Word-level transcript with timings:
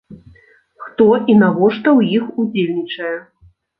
Хто 0.85 1.05
і 1.33 1.35
навошта 1.43 1.87
ў 1.97 2.01
іх 2.21 2.25
удзельнічае? 2.45 3.13